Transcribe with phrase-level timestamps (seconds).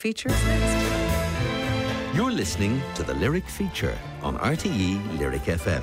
[0.00, 2.14] Features next.
[2.14, 5.82] You're listening to the Lyric Feature on RTE Lyric FM.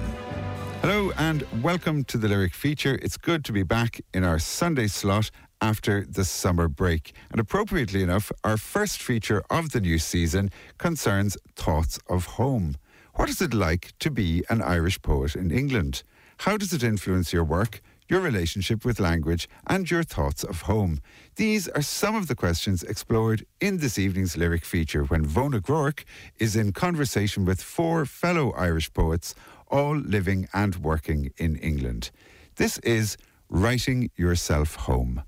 [0.81, 2.97] Hello and welcome to the Lyric Feature.
[3.01, 7.13] It's good to be back in our Sunday slot after the summer break.
[7.29, 12.75] And appropriately enough, our first feature of the new season concerns thoughts of home.
[13.15, 16.03] What is it like to be an Irish poet in England?
[16.37, 20.99] How does it influence your work, your relationship with language, and your thoughts of home?
[21.35, 26.03] These are some of the questions explored in this evening's lyric feature when Vona Groarke
[26.37, 29.35] is in conversation with four fellow Irish poets,
[29.67, 32.11] all living and working in England.
[32.55, 33.17] This is
[33.49, 35.23] Writing Yourself Home.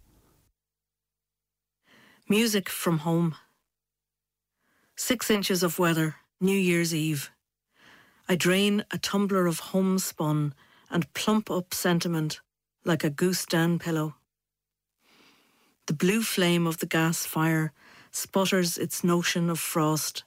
[2.29, 3.35] Music from home.
[4.95, 7.31] Six inches of weather, New Year's Eve.
[8.27, 10.53] I drain a tumbler of homespun
[10.89, 12.41] and plump up sentiment
[12.87, 14.15] like a goose down pillow.
[15.87, 17.73] The blue flame of the gas fire
[18.11, 20.23] sputters its notion of frost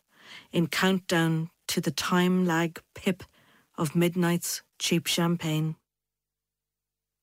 [0.52, 3.22] in countdown to the time lag pip
[3.77, 5.77] of midnight's cheap champagne.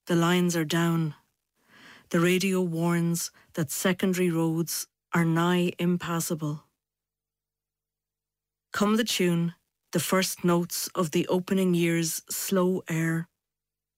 [0.07, 1.15] The lines are down.
[2.09, 6.63] The radio warns that secondary roads are nigh impassable.
[8.71, 9.53] Come the tune,
[9.91, 13.27] the first notes of the opening year's slow air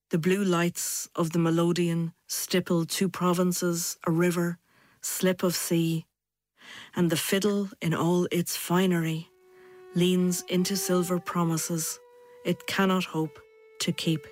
[0.10, 4.58] the blue lights of the melodeon stipple two provinces, a river,
[5.02, 6.06] slip of sea,
[6.96, 9.30] and the fiddle in all its finery
[9.96, 12.00] leans into silver promises
[12.44, 13.40] it cannot hope
[13.80, 14.26] to keep.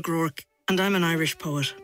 [0.00, 1.74] Groarke, and I'm an Irish poet.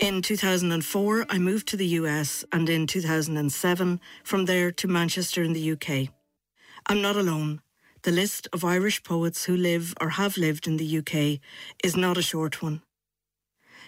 [0.00, 5.52] In 2004, I moved to the US, and in 2007, from there to Manchester in
[5.52, 6.12] the UK.
[6.86, 7.60] I'm not alone.
[8.02, 11.40] The list of Irish poets who live or have lived in the UK
[11.82, 12.82] is not a short one.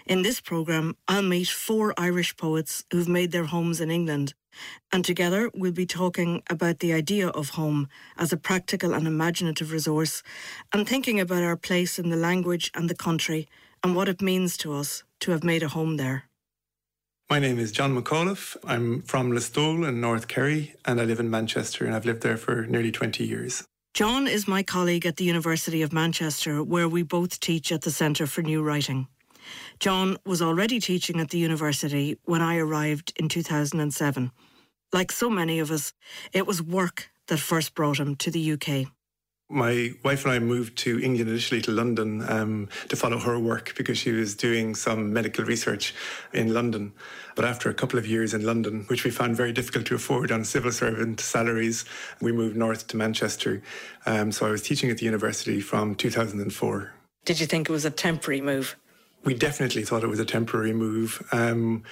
[0.06, 4.34] In this programme, I'll meet four Irish poets who've made their homes in England,
[4.92, 9.72] and together we'll be talking about the idea of home as a practical and imaginative
[9.72, 10.22] resource,
[10.72, 13.48] and thinking about our place in the language and the country
[13.82, 16.24] and what it means to us to have made a home there.
[17.30, 18.56] My name is John McAuliffe.
[18.64, 22.38] I'm from Listowel in North Kerry, and I live in Manchester, and I've lived there
[22.38, 23.64] for nearly 20 years.
[23.92, 27.90] John is my colleague at the University of Manchester, where we both teach at the
[27.90, 29.08] Centre for New Writing.
[29.78, 34.30] John was already teaching at the university when I arrived in 2007.
[34.92, 35.92] Like so many of us,
[36.32, 38.90] it was work that first brought him to the UK.
[39.50, 43.72] My wife and I moved to England initially to London um, to follow her work
[43.76, 45.94] because she was doing some medical research
[46.34, 46.92] in London.
[47.34, 50.30] But after a couple of years in London, which we found very difficult to afford
[50.30, 51.86] on civil servant salaries,
[52.20, 53.62] we moved north to Manchester.
[54.04, 56.92] Um, so I was teaching at the university from 2004.
[57.24, 58.76] Did you think it was a temporary move?
[59.24, 61.26] we definitely thought it was a temporary move.
[61.32, 61.82] Um,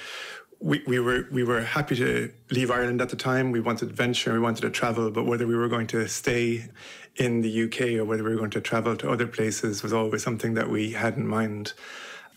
[0.61, 3.53] we, we were we were happy to leave Ireland at the time.
[3.53, 6.69] We wanted adventure, we wanted to travel, but whether we were going to stay
[7.17, 10.22] in the UK or whether we were going to travel to other places was always
[10.22, 11.72] something that we had in mind.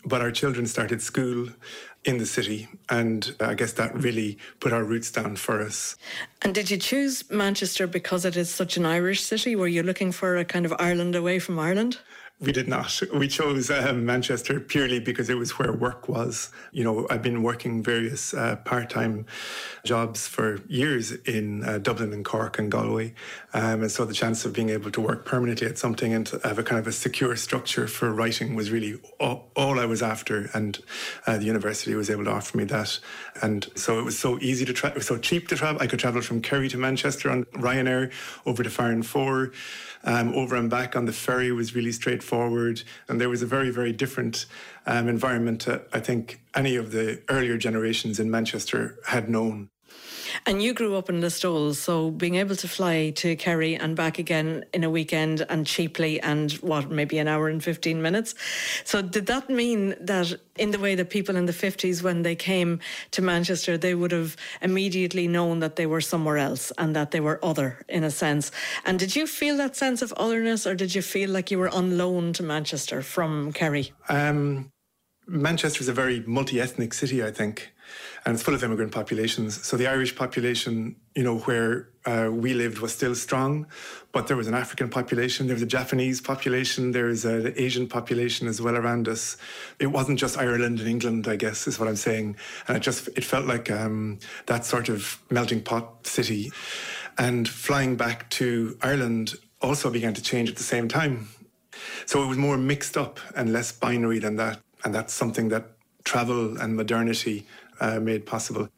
[0.04, 1.48] But our children started school
[2.06, 5.96] in the city, and I guess that really put our roots down for us.
[6.40, 9.54] And did you choose Manchester because it is such an Irish city?
[9.54, 11.98] Were you looking for a kind of Ireland away from Ireland?
[12.40, 13.00] We did not.
[13.12, 16.50] We chose um, Manchester purely because it was where work was.
[16.72, 19.26] You know, I've been working various uh, part time
[19.84, 23.14] jobs for years in uh, Dublin and Cork and Galway.
[23.52, 26.58] Um, and so the chance of being able to work permanently at something and have
[26.58, 30.48] a kind of a secure structure for writing was really all, all I was after.
[30.54, 30.78] And
[31.26, 32.98] uh, the university was able to offer me that.
[33.42, 35.82] And so it was so easy to travel, so cheap to travel.
[35.82, 38.10] I could travel from Kerry to Manchester on Ryanair
[38.46, 39.52] over to Farran 4
[40.04, 42.82] um, over and back on the ferry was really straightforward.
[43.08, 44.46] And there was a very, very different
[44.86, 49.70] um, environment to, I think, any of the earlier generations in Manchester had known.
[50.46, 54.18] And you grew up in Listowel, so being able to fly to Kerry and back
[54.18, 58.34] again in a weekend and cheaply and what, maybe an hour and 15 minutes.
[58.84, 62.34] So, did that mean that in the way that people in the 50s, when they
[62.34, 62.80] came
[63.12, 67.20] to Manchester, they would have immediately known that they were somewhere else and that they
[67.20, 68.50] were other in a sense?
[68.84, 71.70] And did you feel that sense of otherness or did you feel like you were
[71.70, 73.92] on loan to Manchester from Kerry?
[74.08, 74.70] Um,
[75.26, 77.72] Manchester is a very multi ethnic city, I think.
[78.24, 79.64] And it's full of immigrant populations.
[79.66, 83.66] So the Irish population, you know, where uh, we lived was still strong,
[84.12, 87.86] but there was an African population, there was a Japanese population, there was an Asian
[87.86, 89.36] population as well around us.
[89.78, 92.36] It wasn't just Ireland and England, I guess, is what I'm saying.
[92.68, 96.52] And it just it felt like um, that sort of melting pot city.
[97.18, 101.28] And flying back to Ireland also began to change at the same time.
[102.06, 104.60] So it was more mixed up and less binary than that.
[104.84, 105.72] And that's something that
[106.04, 107.46] travel and modernity
[107.80, 108.68] uh, made possible.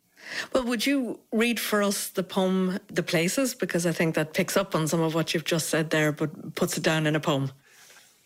[0.52, 3.54] Well, would you read for us the poem The Places?
[3.54, 6.54] Because I think that picks up on some of what you've just said there, but
[6.54, 7.50] puts it down in a poem.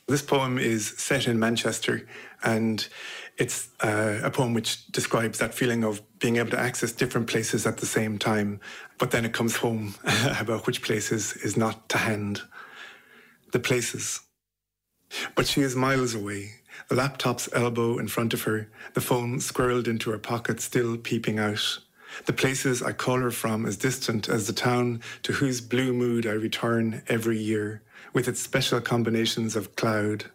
[0.09, 2.07] This poem is set in Manchester,
[2.45, 2.87] and
[3.39, 7.67] it's uh, a poem which describes that feeling of being able to access different places
[7.67, 8.61] at the same time.
[8.99, 9.97] But then it comes home
[10.39, 12.43] about which places is not to hand.
[13.53, 14.21] The places.
[15.35, 16.51] But she is miles away,
[16.89, 21.39] the laptop's elbow in front of her, the phone squirreled into her pocket, still peeping
[21.39, 21.79] out.
[22.25, 26.27] The places I call her from as distant as the town to whose blue mood
[26.27, 27.83] I return every year,
[28.13, 30.27] with its special combinations of cloud.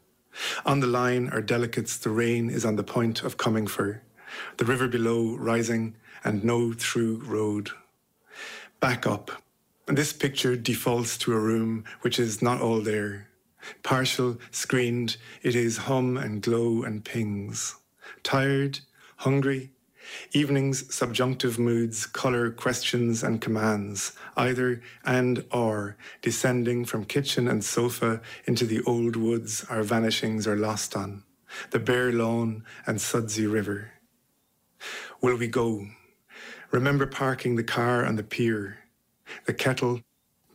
[0.66, 4.02] On the line are delicates the rain is on the point of coming for,
[4.58, 7.72] the river below rising, and no through road.
[8.80, 9.32] Back up.
[9.88, 13.28] And this picture defaults to a room which is not all there.
[13.84, 17.76] Partial, screened, it is hum and glow and pings.
[18.24, 18.80] Tired,
[19.18, 19.72] hungry,
[20.34, 28.22] evenings, subjunctive moods, colour, questions and commands, either and or, descending from kitchen and sofa
[28.46, 31.24] into the old woods our vanishings are lost on,
[31.72, 33.92] the bare lawn and sudsy river.
[35.22, 35.88] Will we go?
[36.72, 38.80] Remember parking the car on the pier,
[39.46, 40.02] the kettle,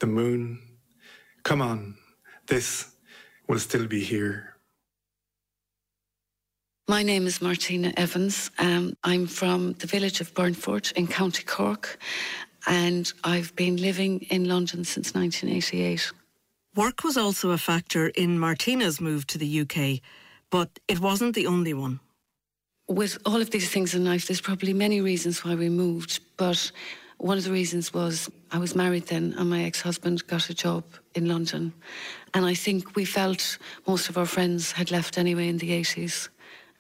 [0.01, 0.61] the moon.
[1.43, 1.97] Come on,
[2.47, 2.96] this
[3.49, 4.57] will still be here.
[6.89, 8.51] My name is Martina Evans.
[8.59, 11.99] Um, I'm from the village of Burnfort in County Cork,
[12.67, 16.13] and I've been living in London since 1988.
[16.77, 20.01] Work was also a factor in Martina's move to the UK,
[20.51, 21.99] but it wasn't the only one.
[22.89, 26.71] With all of these things in life, there's probably many reasons why we moved, but
[27.19, 30.55] one of the reasons was I was married then, and my ex husband got a
[30.55, 30.85] job
[31.15, 31.73] in London.
[32.35, 36.29] And I think we felt most of our friends had left anyway in the 80s.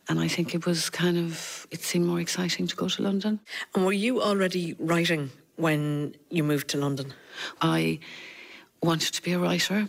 [0.09, 3.41] And I think it was kind of, it seemed more exciting to go to London.
[3.75, 7.12] And were you already writing when you moved to London?
[7.61, 7.99] I
[8.83, 9.88] wanted to be a writer,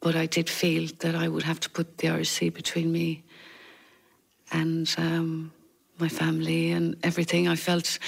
[0.00, 3.24] but I did feel that I would have to put the Sea between me
[4.52, 5.52] and um,
[5.98, 7.48] my family and everything.
[7.48, 7.98] I felt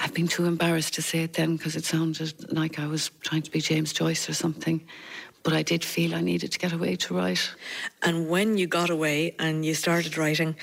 [0.00, 3.42] I've been too embarrassed to say it then because it sounded like I was trying
[3.42, 4.80] to be James Joyce or something.
[5.42, 7.50] But I did feel I needed to get away to write.
[8.02, 10.56] And when you got away and you started writing,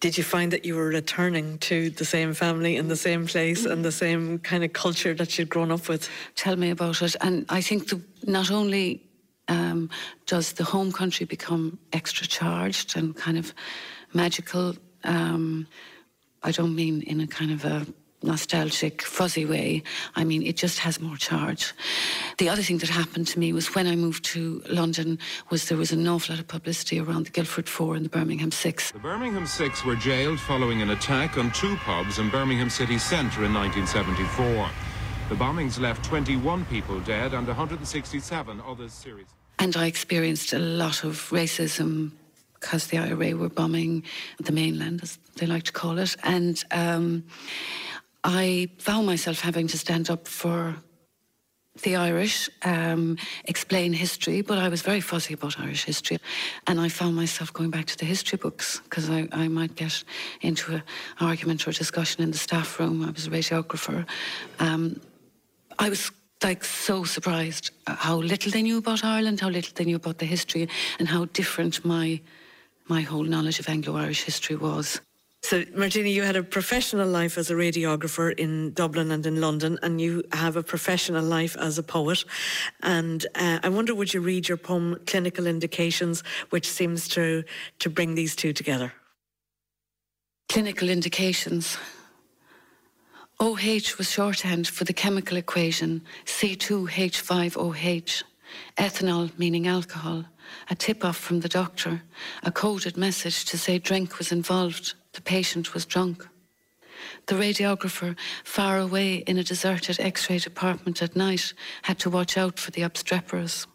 [0.00, 3.64] did you find that you were returning to the same family in the same place
[3.64, 6.10] and the same kind of culture that you'd grown up with?
[6.36, 7.16] Tell me about it.
[7.22, 9.02] And I think the, not only
[9.48, 9.88] um,
[10.26, 13.54] does the home country become extra charged and kind of
[14.12, 15.66] magical, um,
[16.42, 17.86] I don't mean in a kind of a
[18.24, 19.82] nostalgic, fuzzy way.
[20.16, 21.72] I mean, it just has more charge.
[22.38, 25.18] The other thing that happened to me was when I moved to London
[25.50, 28.50] was there was an awful lot of publicity around the Guildford Four and the Birmingham
[28.50, 28.90] Six.
[28.92, 33.44] The Birmingham Six were jailed following an attack on two pubs in Birmingham city centre
[33.44, 34.68] in 1974.
[35.28, 39.34] The bombings left 21 people dead and 167 others seriously.
[39.58, 42.10] And I experienced a lot of racism
[42.64, 44.02] because the IRA were bombing
[44.38, 46.16] the mainland, as they like to call it.
[46.22, 47.24] And um,
[48.24, 50.74] I found myself having to stand up for
[51.82, 56.18] the Irish, um, explain history, but I was very fuzzy about Irish history.
[56.66, 60.04] And I found myself going back to the history books because I, I might get
[60.40, 60.82] into an
[61.20, 63.04] argument or discussion in the staff room.
[63.04, 64.06] I was a radiographer.
[64.60, 65.00] Um,
[65.78, 66.10] I was
[66.42, 70.26] like so surprised how little they knew about Ireland, how little they knew about the
[70.26, 72.20] history, and how different my
[72.86, 75.00] my whole knowledge of Anglo-Irish history was.
[75.44, 79.78] So, Martina, you had a professional life as a radiographer in Dublin and in London,
[79.82, 82.24] and you have a professional life as a poet.
[82.82, 87.44] And uh, I wonder, would you read your poem "Clinical Indications," which seems to
[87.80, 88.94] to bring these two together?
[90.48, 91.76] Clinical indications.
[93.38, 98.22] OH was shorthand for the chemical equation C2H5OH,
[98.78, 100.24] ethanol meaning alcohol,
[100.70, 102.00] a tip off from the doctor,
[102.44, 106.26] a coded message to say drink was involved, the patient was drunk.
[107.26, 112.36] The radiographer, far away in a deserted x ray department at night, had to watch
[112.36, 113.66] out for the obstreperous.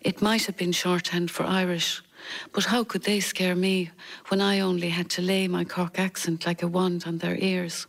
[0.00, 2.02] It might have been shorthand for Irish,
[2.52, 3.90] but how could they scare me
[4.28, 7.86] when I only had to lay my Cork accent like a wand on their ears?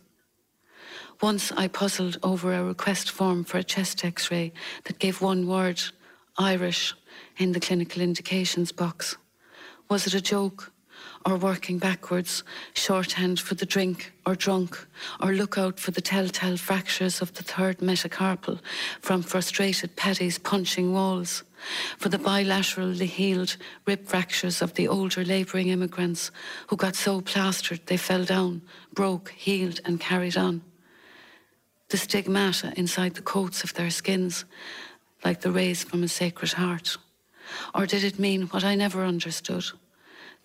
[1.22, 4.52] Once I puzzled over a request form for a chest x ray
[4.84, 5.80] that gave one word,
[6.36, 6.94] Irish,
[7.38, 9.16] in the clinical indications box.
[9.88, 10.72] Was it a joke?
[11.26, 14.86] Or working backwards, shorthand for the drink or drunk,
[15.20, 18.60] or look out for the telltale fractures of the third metacarpal
[19.00, 21.42] from frustrated paddies punching walls,
[21.96, 26.30] for the bilaterally healed rib fractures of the older labouring immigrants
[26.66, 28.60] who got so plastered they fell down,
[28.92, 30.62] broke, healed, and carried on
[31.94, 34.44] the stigmata inside the coats of their skins,
[35.24, 36.96] like the rays from a sacred heart?
[37.72, 39.64] Or did it mean what I never understood?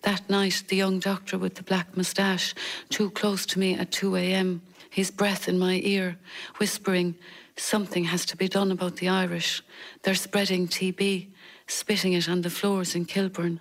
[0.02, 2.54] That night, the young doctor with the black moustache,
[2.88, 6.16] too close to me at 2 a.m., his breath in my ear,
[6.56, 7.14] whispering,
[7.60, 9.62] Something has to be done about the Irish.
[10.02, 11.28] They're spreading TB,
[11.66, 13.60] spitting it on the floors in Kilburn.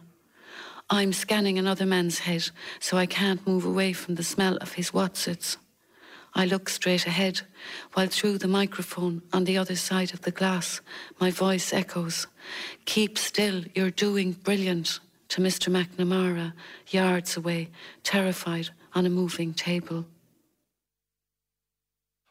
[0.90, 4.94] I'm scanning another man's head, so I can't move away from the smell of his
[4.94, 5.58] watsits.
[6.34, 7.42] I look straight ahead,
[7.94, 10.80] while through the microphone on the other side of the glass,
[11.20, 12.26] my voice echoes,
[12.86, 15.72] Keep still, you're doing brilliant, to Mr.
[15.72, 16.54] McNamara,
[16.88, 17.70] yards away,
[18.04, 20.06] terrified on a moving table.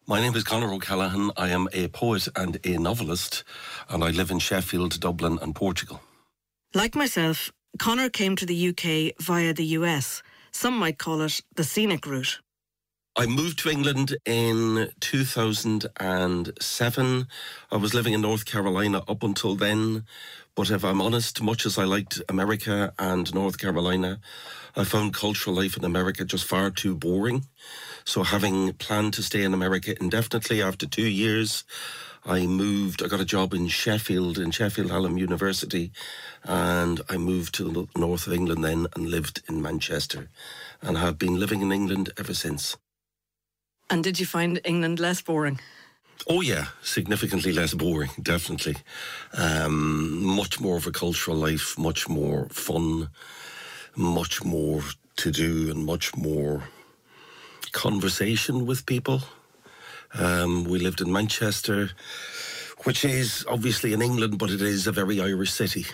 [0.07, 1.31] My name is Conor O'Callaghan.
[1.37, 3.45] I am a poet and a novelist,
[3.89, 6.01] and I live in Sheffield, Dublin, and Portugal.
[6.75, 10.23] Like myself, Conor came to the UK via the US.
[10.51, 12.41] Some might call it the scenic route.
[13.17, 17.27] I moved to England in 2007.
[17.71, 20.05] I was living in North Carolina up until then.
[20.59, 24.19] But if I'm honest, much as I liked America and North Carolina,
[24.75, 27.47] I found cultural life in America just far too boring.
[28.05, 31.63] So, having planned to stay in America indefinitely after two years,
[32.25, 33.05] I moved.
[33.05, 35.93] I got a job in Sheffield, in Sheffield Hallam University,
[36.43, 40.29] and I moved to the north of England then and lived in Manchester,
[40.83, 42.77] and have been living in England ever since.
[43.89, 45.61] And did you find England less boring?
[46.27, 48.77] Oh yeah, significantly less boring, definitely.
[49.33, 53.11] Um, much more of a cultural life, much more fun,
[53.97, 54.83] much more
[55.17, 56.65] to do, and much more
[57.73, 59.23] conversation with people.
[60.15, 61.91] Um, we lived in Manchester,
[62.85, 65.87] which is obviously in England, but it is a very Irish city,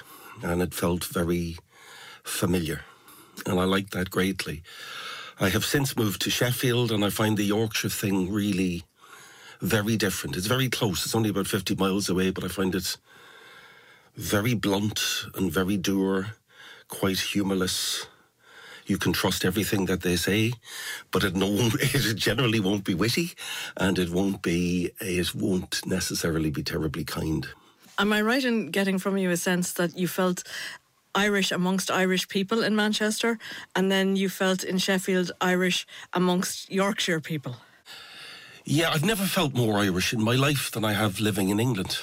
[0.42, 1.58] and it felt very
[2.24, 2.80] familiar,
[3.46, 4.62] and I liked that greatly.
[5.38, 8.84] I have since moved to Sheffield, and I find the Yorkshire thing really
[9.64, 10.36] very different.
[10.36, 11.06] It's very close.
[11.06, 12.98] It's only about 50 miles away, but I find it
[14.14, 15.00] very blunt
[15.34, 16.34] and very dour,
[16.88, 18.06] quite humorless.
[18.86, 20.52] You can trust everything that they say,
[21.10, 21.48] but it, no,
[21.80, 23.32] it generally won't be witty,
[23.78, 24.90] and it won't be.
[25.00, 27.48] It won't necessarily be terribly kind.
[27.98, 30.42] Am I right in getting from you a sense that you felt
[31.14, 33.38] Irish amongst Irish people in Manchester,
[33.74, 37.56] and then you felt in Sheffield Irish amongst Yorkshire people?
[38.66, 41.98] Yeah, I've never felt more Irish in my life than I have living in England.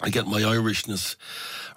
[0.00, 1.14] I get my Irishness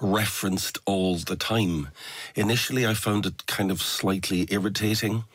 [0.01, 1.89] referenced all the time.
[2.33, 5.25] Initially, I found it kind of slightly irritating.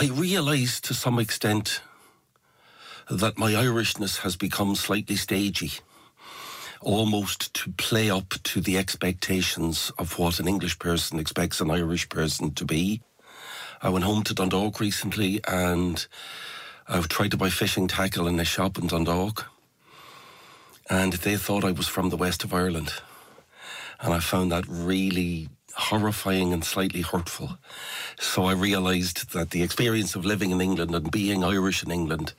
[0.00, 1.82] I realised to some extent
[3.10, 5.72] that my Irishness has become slightly stagey,
[6.80, 12.08] almost to play up to the expectations of what an English person expects an Irish
[12.08, 13.02] person to be.
[13.82, 16.06] I went home to Dundalk recently and
[16.90, 19.50] I've tried to buy fishing tackle in a shop in Dundalk,
[20.88, 22.94] and they thought I was from the west of Ireland.
[24.00, 27.58] And I found that really horrifying and slightly hurtful.
[28.18, 32.32] So I realised that the experience of living in England and being Irish in England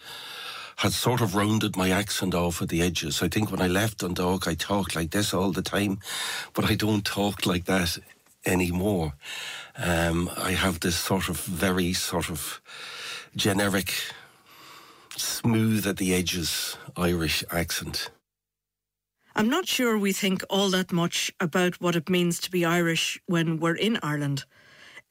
[0.77, 3.22] had sort of rounded my accent off at the edges.
[3.22, 6.00] I think when I left Dundalk, I talked like this all the time,
[6.53, 8.00] but I don't talk like that
[8.48, 9.13] anymore.
[9.77, 12.62] Um, I have this sort of very sort of
[13.36, 13.94] generic
[15.20, 18.12] smooth at the edges Irish accent.
[19.36, 23.20] I'm not sure we think all that much about what it means to be Irish
[23.26, 24.46] when we're in Ireland.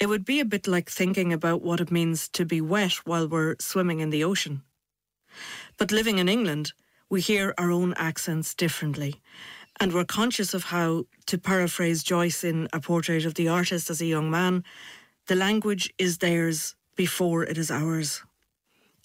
[0.00, 3.28] It would be a bit like thinking about what it means to be wet while
[3.28, 4.62] we're swimming in the ocean.
[5.76, 6.72] But living in England,
[7.10, 9.20] we hear our own accents differently.
[9.80, 14.00] And we're conscious of how, to paraphrase Joyce in A Portrait of the Artist as
[14.00, 14.64] a Young Man,
[15.26, 18.22] the language is theirs before it is ours.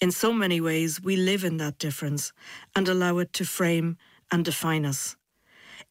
[0.00, 2.32] In so many ways, we live in that difference
[2.74, 3.96] and allow it to frame
[4.30, 5.16] and define us.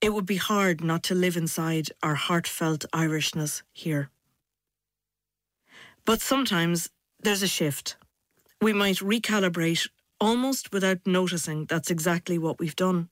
[0.01, 4.09] It would be hard not to live inside our heartfelt Irishness here.
[6.05, 6.89] But sometimes
[7.21, 7.95] there's a shift.
[8.61, 9.87] We might recalibrate
[10.19, 13.09] almost without noticing that's exactly what we've done.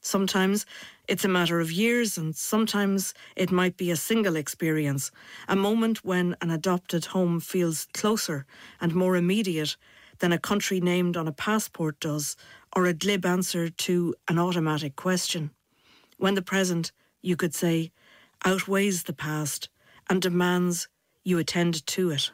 [0.00, 0.64] Sometimes
[1.08, 5.10] it's a matter of years, and sometimes it might be a single experience,
[5.48, 8.46] a moment when an adopted home feels closer
[8.80, 9.76] and more immediate
[10.20, 12.36] than a country named on a passport does,
[12.74, 15.50] or a glib answer to an automatic question.
[16.18, 17.90] When the present, you could say,
[18.44, 19.68] outweighs the past
[20.08, 20.88] and demands
[21.24, 22.30] you attend to it.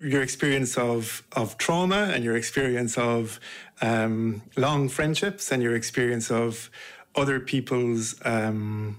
[0.00, 3.38] Your experience of, of trauma and your experience of
[3.80, 6.70] um, long friendships and your experience of
[7.14, 8.98] other people's um,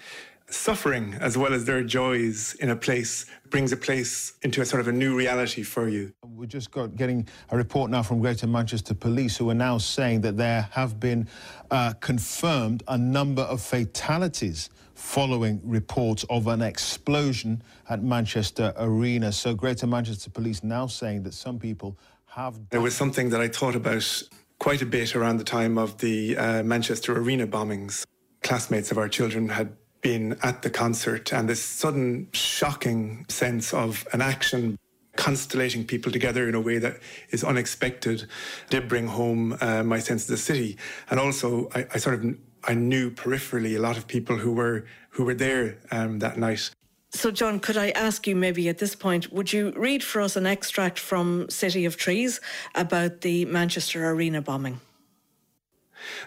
[0.54, 4.80] suffering as well as their joys in a place brings a place into a sort
[4.80, 6.14] of a new reality for you.
[6.26, 10.22] We're just got getting a report now from Greater Manchester Police, who are now saying
[10.22, 11.28] that there have been
[11.72, 19.32] uh, confirmed a number of fatalities following reports of an explosion at Manchester Arena.
[19.32, 22.60] So Greater Manchester Police now saying that some people have.
[22.70, 24.24] There was something that I thought about
[24.60, 28.06] quite a bit around the time of the uh, Manchester Arena bombings.
[28.42, 34.06] Classmates of our children had been at the concert, and this sudden shocking sense of
[34.14, 34.78] an action
[35.16, 36.98] constellating people together in a way that
[37.30, 38.28] is unexpected
[38.70, 40.78] did bring home uh, my sense of the city.
[41.10, 44.86] And also, I, I, sort of I knew peripherally a lot of people who were
[45.10, 46.72] who were there um, that night.
[47.12, 50.36] So, John, could I ask you maybe at this point, would you read for us
[50.36, 52.42] an extract from City of Trees
[52.74, 54.82] about the Manchester Arena bombing?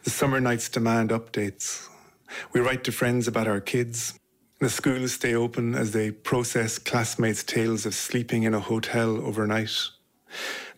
[0.04, 1.88] The summer nights demand updates.
[2.52, 4.18] We write to friends about our kids.
[4.58, 9.70] The schools stay open as they process classmates' tales of sleeping in a hotel overnight.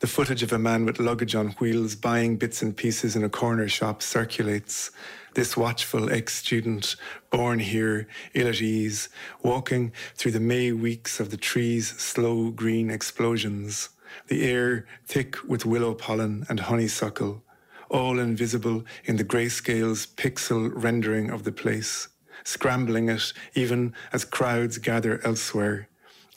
[0.00, 3.28] The footage of a man with luggage on wheels buying bits and pieces in a
[3.28, 4.90] corner shop circulates.
[5.35, 6.97] This watchful ex student,
[7.31, 9.09] born here, ill at ease,
[9.43, 13.90] walking through the May weeks of the trees' slow green explosions,
[14.26, 17.45] the air thick with willow pollen and honeysuckle,
[17.90, 22.09] all invisible in the grayscale's pixel rendering of the place,
[22.45, 25.88] scrambling it even as crowds gather elsewhere,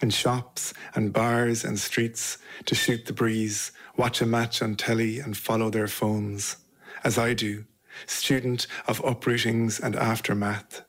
[0.02, 5.20] in shops and bars and streets to shoot the breeze, watch a match on telly
[5.20, 6.58] and follow their phones,
[7.04, 7.66] as I do,
[8.06, 10.82] student of uprootings and aftermath,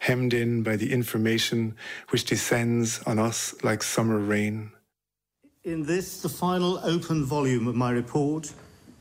[0.00, 1.76] hemmed in by the information
[2.10, 4.70] which descends on us like summer rain.
[5.64, 8.52] In this, the final open volume of my report,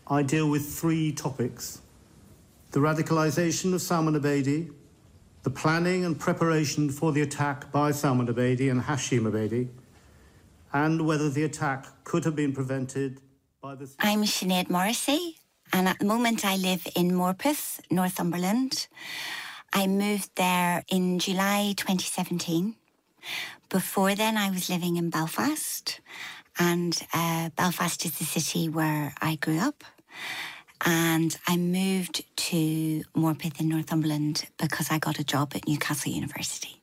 [0.09, 1.81] I deal with three topics
[2.71, 4.71] the radicalisation of Salman Abedi,
[5.43, 9.67] the planning and preparation for the attack by Salman Abedi and Hashim Abedi,
[10.72, 13.20] and whether the attack could have been prevented
[13.61, 13.89] by the.
[14.00, 15.35] I'm Sinead Morrissey,
[15.74, 18.87] and at the moment I live in Morpeth, Northumberland.
[19.74, 22.75] I moved there in July 2017.
[23.70, 26.00] Before then, I was living in Belfast,
[26.57, 29.83] and uh, Belfast is the city where I grew up.
[30.86, 36.82] And I moved to Morpeth in Northumberland because I got a job at Newcastle University.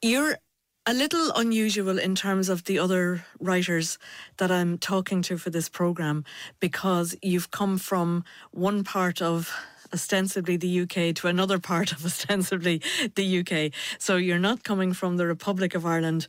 [0.00, 0.38] You're
[0.86, 3.98] a little unusual in terms of the other writers
[4.36, 6.24] that I'm talking to for this program
[6.60, 9.50] because you've come from one part of
[9.94, 12.82] ostensibly the UK to another part of ostensibly
[13.14, 13.72] the UK.
[13.98, 16.26] So you're not coming from the Republic of Ireland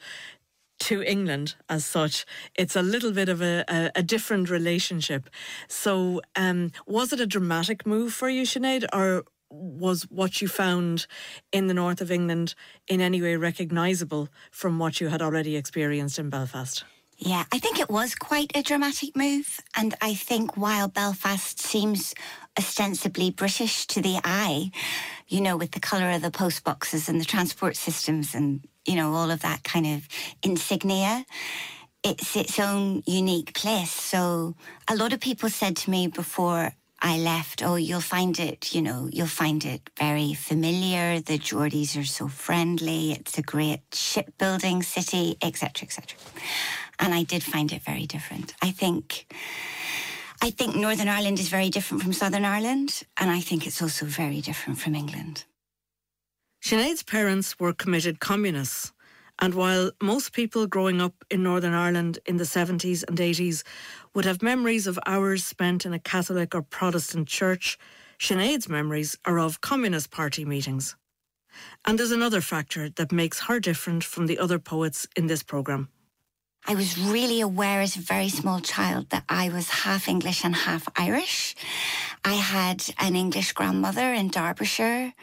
[0.80, 2.26] to England as such.
[2.56, 5.30] It's a little bit of a, a, a different relationship.
[5.68, 11.08] So, um, was it a dramatic move for you, Sinead, or was what you found
[11.52, 12.56] in the north of England
[12.88, 16.84] in any way recognisable from what you had already experienced in Belfast?
[17.18, 19.62] Yeah, I think it was quite a dramatic move.
[19.78, 22.14] And I think while Belfast seems
[22.58, 24.72] ostensibly British to the eye,
[25.28, 28.96] you know, with the colour of the post boxes and the transport systems and, you
[28.96, 30.08] know, all of that kind of
[30.44, 31.26] insignia,
[32.04, 33.92] it's its own unique place.
[33.92, 34.56] So
[34.88, 38.82] a lot of people said to me before I left, oh, you'll find it, you
[38.82, 41.20] know, you'll find it very familiar.
[41.20, 43.12] The Geordies are so friendly.
[43.12, 46.18] It's a great shipbuilding city, etc., etc.
[47.00, 48.54] And I did find it very different.
[48.62, 49.28] I think,
[50.42, 54.06] I think Northern Ireland is very different from Southern Ireland, and I think it's also
[54.06, 55.44] very different from England.
[56.66, 58.92] Sinead's parents were committed communists.
[59.38, 63.62] And while most people growing up in Northern Ireland in the 70s and 80s
[64.16, 67.78] would have memories of hours spent in a Catholic or Protestant church,
[68.18, 70.96] Sinead's memories are of Communist Party meetings.
[71.86, 75.90] And there's another factor that makes her different from the other poets in this programme.
[76.66, 80.56] I was really aware as a very small child that I was half English and
[80.56, 81.56] half Irish.
[82.24, 85.14] I had an English grandmother in Derbyshire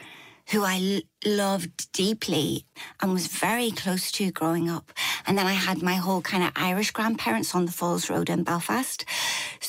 [0.51, 2.65] who I loved deeply
[3.01, 4.91] and was very close to growing up.
[5.25, 8.43] And then I had my whole kind of Irish grandparents on the Falls Road in
[8.43, 9.05] Belfast.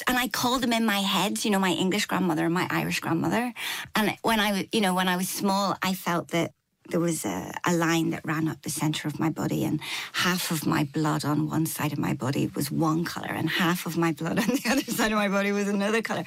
[0.08, 3.00] And I called them in my head, you know, my English grandmother and my Irish
[3.00, 3.52] grandmother.
[3.94, 6.52] And when I you know, when I was small, I felt that
[6.90, 9.80] there was a, a line that ran up the center of my body, and
[10.12, 13.86] half of my blood on one side of my body was one color, and half
[13.86, 16.24] of my blood on the other side of my body was another color.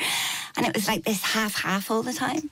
[0.55, 2.49] And it was like this half half all the time.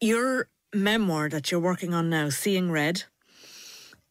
[0.00, 3.04] Your memoir that you're working on now, Seeing Red,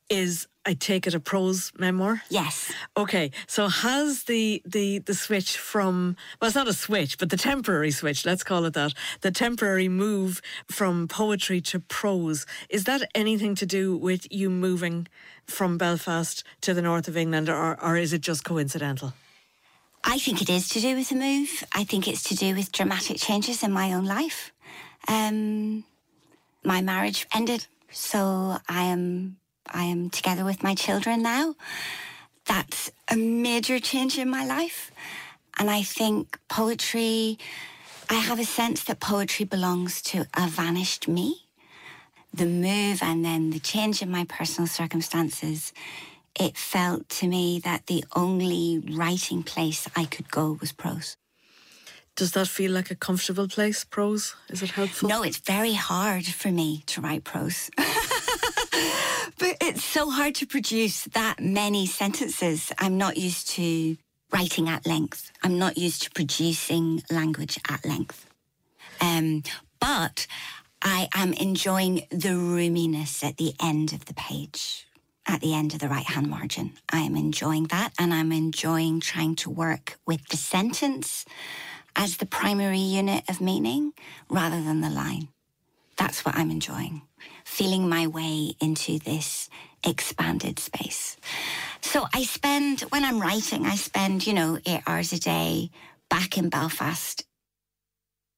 [0.10, 2.24] is I take it a prose memoir.
[2.30, 2.72] Yes.
[2.98, 7.38] Okay, so has the the the switch from well, it's not a switch, but the
[7.38, 13.10] temporary switch, let's call it that, the temporary move from poetry to prose, is that
[13.14, 15.08] anything to do with you moving
[15.46, 19.14] from Belfast to the north of England, or or is it just coincidental?
[20.04, 21.64] I think it is to do with the move.
[21.74, 24.52] I think it's to do with dramatic changes in my own life.
[25.08, 25.84] Um,
[26.66, 31.56] my marriage ended, so I am I am together with my children now.
[32.46, 34.92] That's a major change in my life,
[35.58, 37.38] and I think poetry.
[38.08, 41.48] I have a sense that poetry belongs to a vanished me.
[42.32, 45.74] The move and then the change in my personal circumstances
[46.40, 51.16] it felt to me that the only writing place I could go was prose.
[52.16, 54.36] Does that feel like a comfortable place, prose?
[54.50, 55.10] Is it helpful?
[55.10, 57.70] No, it's very hard for me to write prose.
[57.78, 62.72] but it's so hard to produce that many sentences.
[62.80, 63.98] I'm not used to
[64.32, 65.30] writing at length.
[65.44, 68.26] I'm not used to producing language at length.
[69.02, 69.44] Um,
[69.82, 70.26] but
[70.82, 74.88] I am enjoying the roominess at the end of the page,
[75.26, 76.76] at the end of the right hand margin.
[76.94, 81.26] I am enjoying that, and I'm enjoying trying to work with the sentence
[81.96, 83.94] as the primary unit of meaning
[84.30, 85.30] rather than the line.
[85.98, 87.04] That's what I'm enjoying,
[87.46, 89.50] feeling my way into this
[89.86, 91.18] expanded space.
[91.82, 95.70] So I spend, when I'm writing, I spend, you know, eight hours a day
[96.10, 97.24] back in Belfast.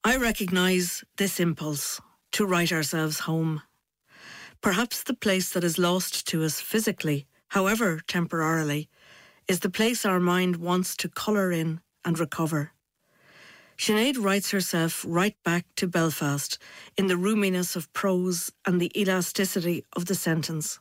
[0.04, 2.00] I recognise this impulse
[2.34, 3.62] to write ourselves home.
[4.62, 8.90] Perhaps the place that is lost to us physically, however temporarily,
[9.48, 12.74] is the place our mind wants to colour in and recover.
[13.78, 16.58] Sinead writes herself right back to Belfast
[16.98, 20.80] in the roominess of prose and the elasticity of the sentence.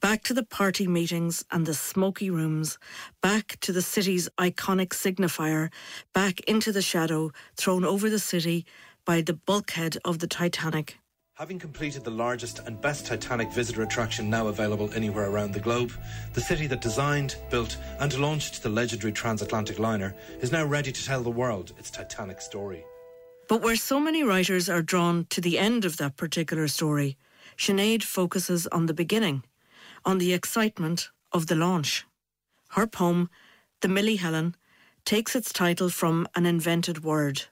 [0.00, 2.78] Back to the party meetings and the smoky rooms,
[3.20, 5.72] back to the city's iconic signifier,
[6.12, 8.64] back into the shadow thrown over the city
[9.04, 10.98] by the bulkhead of the Titanic.
[11.36, 15.92] Having completed the largest and best Titanic visitor attraction now available anywhere around the globe,
[16.32, 21.04] the city that designed, built, and launched the legendary transatlantic liner is now ready to
[21.04, 22.86] tell the world its Titanic story.
[23.50, 27.18] But where so many writers are drawn to the end of that particular story,
[27.58, 29.44] Sinead focuses on the beginning,
[30.06, 32.06] on the excitement of the launch.
[32.68, 33.28] Her poem,
[33.82, 34.54] The Millihelen,
[35.04, 37.42] takes its title from an invented word.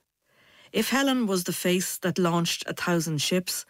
[0.73, 3.67] If Helen was the face that launched a thousand ships,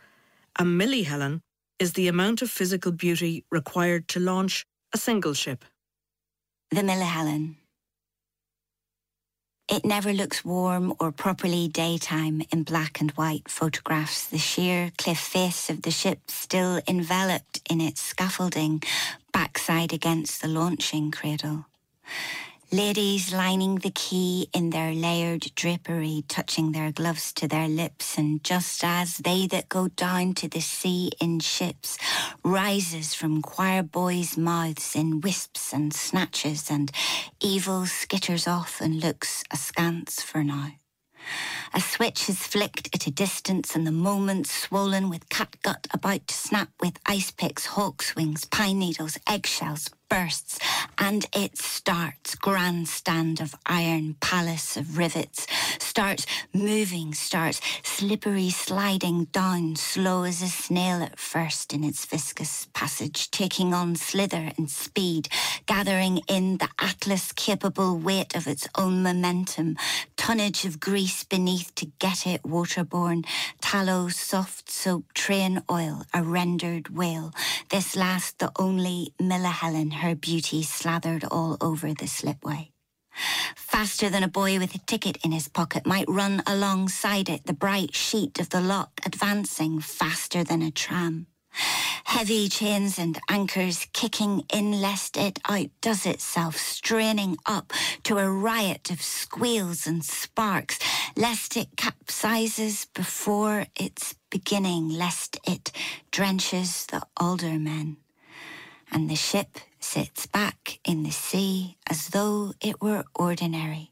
[0.58, 1.40] a Millihelen
[1.78, 5.64] is the amount of physical beauty required to launch a single ship.
[6.70, 7.56] The Millihelen.
[9.68, 15.18] It never looks warm or properly daytime in black and white photographs, the sheer cliff
[15.18, 18.82] face of the ship still enveloped in its scaffolding,
[19.32, 21.66] backside against the launching cradle.
[22.72, 28.42] Ladies lining the quay in their layered drapery, touching their gloves to their lips, and
[28.42, 31.98] just as they that go down to the sea in ships
[32.42, 36.90] rises from choir boys' mouths in wisps and snatches, and
[37.40, 40.72] evil skitters off and looks askance for now.
[41.72, 46.34] A switch is flicked at a distance, and the moment swollen with catgut about to
[46.34, 50.58] snap with ice picks, hawk's wings, pine needles, eggshells, bursts,
[50.98, 52.34] and it starts.
[52.36, 55.46] Grandstand of iron, palace of rivets,
[55.78, 62.68] starts moving, starts slippery sliding down, slow as a snail at first in its viscous
[62.74, 65.28] passage, taking on slither and speed,
[65.66, 69.76] gathering in the atlas capable weight of its own momentum,
[70.24, 73.26] tonnage of grease beneath to get it waterborne,
[73.60, 77.30] tallow, soft soap, train oil, a rendered whale.
[77.68, 82.70] This last the only Millihelen, her beauty slathered all over the slipway.
[83.54, 87.52] Faster than a boy with a ticket in his pocket might run alongside it, the
[87.52, 91.26] bright sheet of the lock advancing faster than a tram.
[92.04, 97.72] Heavy chains and anchors kicking in lest it outdoes itself, straining up
[98.04, 100.78] to a riot of squeals and sparks,
[101.16, 105.72] lest it capsizes before its beginning, lest it
[106.10, 107.96] drenches the aldermen
[108.92, 113.90] and the ship sits back in the sea as though it were ordinary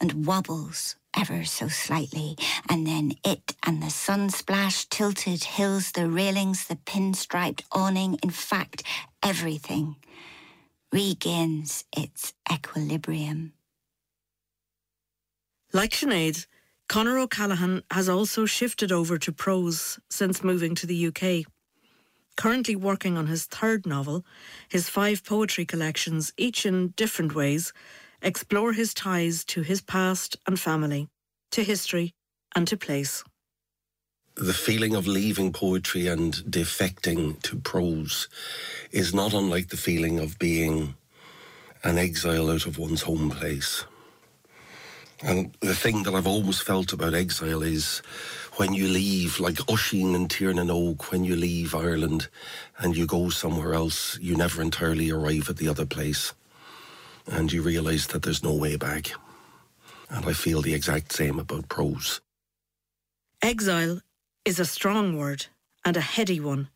[0.00, 2.36] and wobbles ever so slightly,
[2.68, 8.82] and then it and the sunsplash tilted hills, the railings, the pinstriped awning, in fact,
[9.22, 9.96] everything
[10.92, 13.52] regains its equilibrium.
[15.72, 16.46] Like Sinead,
[16.88, 21.50] Conor O'Callaghan has also shifted over to prose since moving to the UK.
[22.40, 24.24] Currently working on his third novel,
[24.70, 27.74] his five poetry collections, each in different ways,
[28.22, 31.10] explore his ties to his past and family,
[31.50, 32.14] to history
[32.56, 33.22] and to place.
[34.36, 38.26] The feeling of leaving poetry and defecting to prose
[38.90, 40.94] is not unlike the feeling of being
[41.84, 43.84] an exile out of one's home place.
[45.22, 48.00] And the thing that I've always felt about exile is
[48.60, 52.28] when you leave, like Oisín and Tír na nÓg, when you leave Ireland
[52.76, 56.34] and you go somewhere else, you never entirely arrive at the other place.
[57.26, 59.12] And you realise that there's no way back.
[60.10, 62.20] And I feel the exact same about prose.
[63.40, 64.02] Exile
[64.44, 65.46] is a strong word
[65.82, 66.68] and a heady one.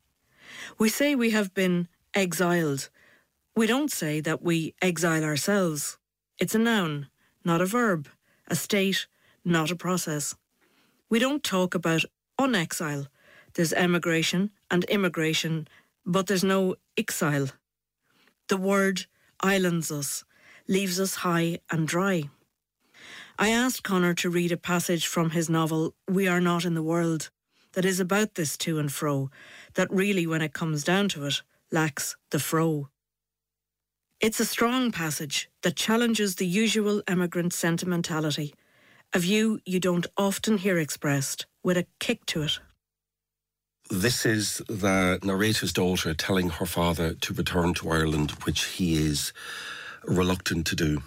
[0.78, 2.88] We say we have been exiled.
[3.54, 5.98] We don't say that we exile ourselves.
[6.38, 7.08] It's a noun,
[7.44, 8.08] not a verb,
[8.48, 9.06] a state,
[9.44, 10.34] not a process.
[11.14, 12.02] We don't talk about
[12.40, 13.06] unexile.
[13.54, 15.68] There's emigration and immigration,
[16.04, 17.50] but there's no exile.
[18.48, 19.06] The word
[19.40, 20.24] islands us,
[20.66, 22.30] leaves us high and dry.
[23.38, 26.82] I asked Conor to read a passage from his novel We Are Not in the
[26.82, 27.30] World
[27.74, 29.30] that is about this to and fro,
[29.74, 32.88] that really, when it comes down to it, lacks the fro.
[34.20, 38.52] It's a strong passage that challenges the usual emigrant sentimentality,
[39.14, 42.58] a view you don't often hear expressed, with a kick to it.
[43.88, 49.32] This is the narrator's daughter telling her father to return to Ireland, which he is
[50.04, 51.02] reluctant to do.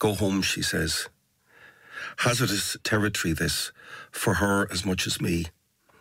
[0.00, 1.08] Go home, she says.
[2.18, 3.70] Hazardous territory, this,
[4.10, 5.46] for her as much as me.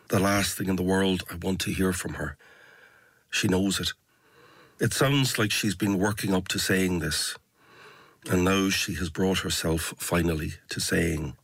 [0.08, 2.36] The last thing in the world I want to hear from her.
[3.30, 3.94] She knows it.
[4.80, 7.36] It sounds like she's been working up to saying this.
[8.30, 11.36] And now she has brought herself finally to saying,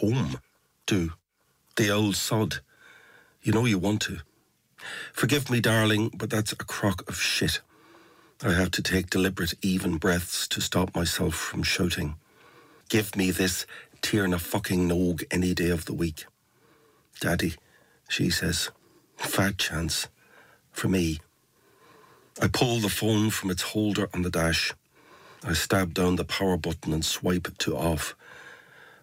[0.00, 0.40] Home,
[0.86, 1.12] do.
[1.76, 2.56] The old sod.
[3.42, 4.18] You know you want to.
[5.12, 7.60] Forgive me, darling, but that's a crock of shit.
[8.42, 12.16] I have to take deliberate, even breaths to stop myself from shouting.
[12.88, 13.66] Give me this
[14.02, 16.26] Tír na fucking nÓg any day of the week.
[17.20, 17.54] Daddy,
[18.08, 18.70] she says,
[19.16, 20.08] fat chance.
[20.72, 21.20] For me.
[22.40, 24.74] I pull the phone from its holder on the dash.
[25.44, 28.14] I stab down the power button and swipe it to off.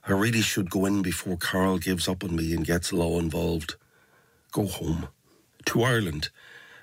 [0.08, 3.75] I really should go in before Carl gives up on me and gets law involved.
[4.52, 5.10] Go home.
[5.65, 6.30] To Ireland.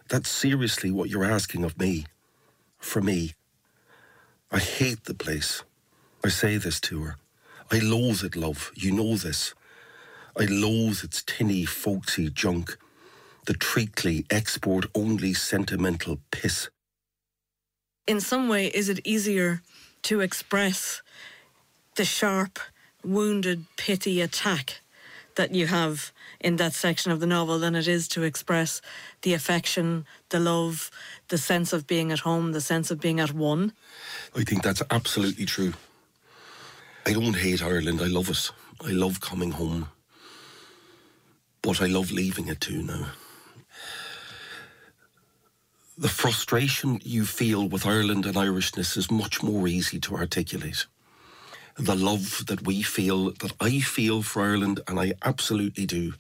[0.09, 2.05] That's seriously what you're asking of me.
[2.79, 3.33] For me.
[4.53, 5.65] I hate the place.
[6.23, 7.17] I say this to her.
[7.73, 8.71] I loathe it, love.
[8.75, 9.55] You know this.
[10.39, 12.77] I loathe its tinny, folksy junk.
[13.47, 16.69] The treacly, export only sentimental piss.
[18.07, 19.63] In some way, is it easier
[20.03, 21.03] to express
[21.97, 22.61] the sharp,
[23.03, 24.81] wounded, pity attack
[25.35, 28.81] that you have in that section of the novel than it is to express
[29.23, 30.91] the affection, the love,
[31.29, 33.73] the sense of being at home, the sense of being at one?
[34.35, 35.73] I think that's absolutely true.
[37.05, 38.01] I don't hate Ireland.
[38.01, 38.51] I love it.
[38.85, 39.89] I love coming home.
[41.63, 43.07] But I love leaving it too now.
[45.99, 50.85] The frustration you feel with Ireland and Irishness is much more easy to articulate.
[51.79, 56.13] The love that we feel, that I feel for Ireland, and I absolutely do,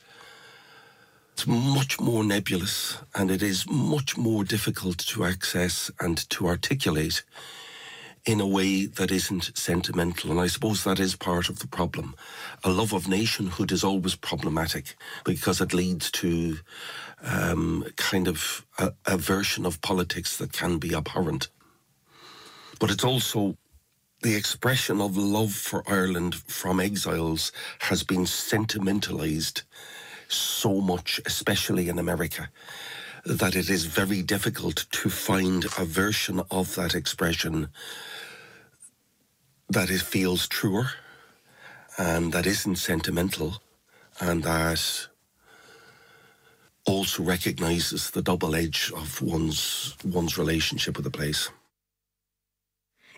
[1.34, 7.22] it's much more nebulous and it is much more difficult to access and to articulate
[8.24, 10.30] in a way that isn't sentimental.
[10.30, 12.16] And I suppose that is part of the problem.
[12.64, 16.58] A love of nationhood is always problematic because it leads to
[17.22, 21.48] um, kind of a, a version of politics that can be abhorrent.
[22.78, 23.56] But it's also
[24.22, 29.62] the expression of love for Ireland from exiles has been sentimentalized
[30.28, 32.50] so much, especially in America,
[33.24, 37.68] that it is very difficult to find a version of that expression
[39.68, 40.90] that it feels truer
[41.98, 43.60] and that isn't sentimental
[44.20, 45.08] and that
[46.86, 51.50] also recognizes the double edge of one's one's relationship with a place.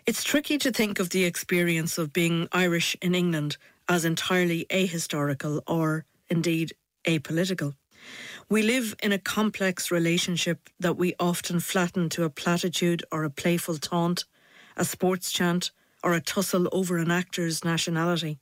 [0.05, 5.61] It's tricky to think of the experience of being Irish in England as entirely ahistorical
[5.67, 6.73] or indeed
[7.05, 7.75] apolitical.
[8.49, 13.29] We live in a complex relationship that we often flatten to a platitude or a
[13.29, 14.25] playful taunt,
[14.75, 15.71] a sports chant,
[16.03, 18.39] or a tussle over an actor's nationality.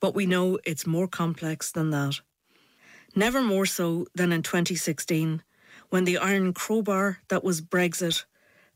[0.00, 2.20] But we know it's more complex than that.
[3.14, 5.42] Never more so than in 2016,
[5.90, 8.24] when the iron crowbar that was Brexit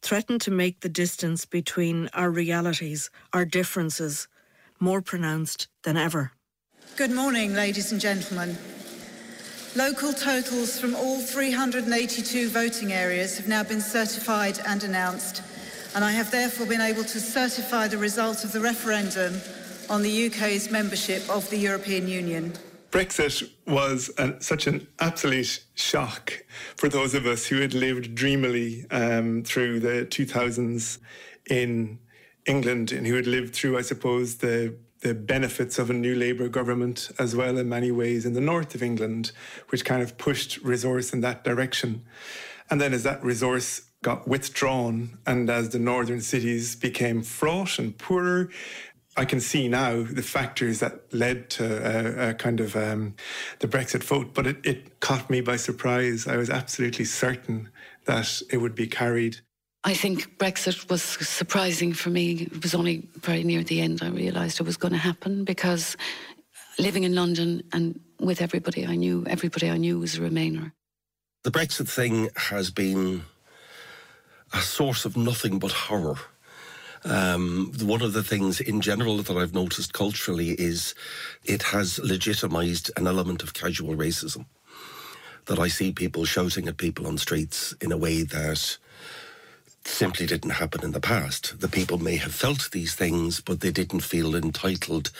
[0.03, 4.29] threatened to make the distance between our realities, our differences,
[4.79, 6.33] more pronounced than ever.
[6.97, 8.59] Good morning, ladies and gentlemen.
[9.75, 15.43] Local totals from all 382 voting areas have now been certified and announced,
[15.95, 19.41] and I have therefore been able to certify the result of the referendum
[19.89, 22.53] on the UK's membership of the European Union.
[22.91, 26.45] Brexit was such an absolute shock
[26.77, 30.99] for those of us who had lived dreamily um, through the 2000s
[31.51, 31.99] in
[32.47, 36.49] England and who had lived through, I suppose, the the benefits of a new Labour
[36.49, 39.31] government as well in many ways in the north of England,
[39.69, 42.03] which kind of pushed resource in that direction.
[42.71, 47.97] And then as that resource got withdrawn and as the northern cities became fraught and
[47.97, 48.49] poorer,
[49.17, 53.15] I can see now the factors that led to a, a kind of um,
[53.61, 56.27] the Brexit vote, but it, it caught me by surprise.
[56.27, 57.71] I was absolutely certain
[58.05, 59.39] that it would be carried.
[59.85, 62.33] I think Brexit was surprising for me.
[62.33, 65.97] It was only very near the end I realised it was going to happen because
[66.79, 70.73] living in London and with everybody I knew, everybody I knew was a Remainer.
[71.45, 73.23] The Brexit thing has been
[74.53, 76.19] a source of nothing but horror.
[77.07, 80.95] Um, one of the things in general that I've noticed culturally is
[81.45, 84.47] it has legitimised an element of casual racism.
[85.45, 88.79] That I see people shouting at people on streets in a way that
[89.85, 91.61] simply didn't happen in the past.
[91.61, 95.13] The people may have felt these things, but they didn't feel entitled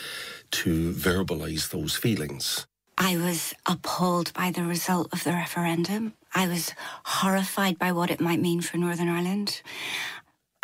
[0.51, 2.67] to verbalise those feelings.
[2.97, 6.13] I was appalled by the result of the referendum.
[6.33, 6.73] I was
[7.03, 9.61] horrified by what it might mean for Northern Ireland.